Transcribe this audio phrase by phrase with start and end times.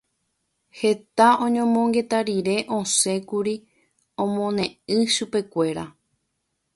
[0.79, 3.55] Heta oñomongeta rire osẽkuri
[4.23, 5.85] omoneĩ chupekuéra.